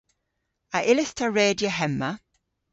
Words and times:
A 0.77 0.79
yllydh 0.91 1.13
ta 1.17 1.25
redya 1.27 1.71
hemma? 1.77 2.11